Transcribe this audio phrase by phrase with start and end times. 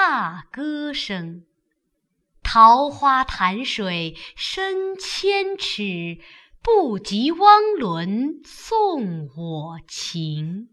[0.00, 1.44] 踏歌声。
[2.44, 6.20] 桃花潭水深千尺，
[6.62, 10.68] 不及汪伦送我情。